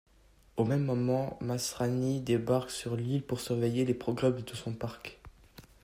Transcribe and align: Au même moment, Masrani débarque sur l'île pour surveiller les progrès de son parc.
Au 0.57 0.65
même 0.65 0.83
moment, 0.83 1.37
Masrani 1.41 2.21
débarque 2.21 2.71
sur 2.71 2.95
l'île 2.95 3.21
pour 3.21 3.39
surveiller 3.39 3.85
les 3.85 3.93
progrès 3.93 4.31
de 4.31 4.55
son 4.55 4.73
parc. 4.73 5.19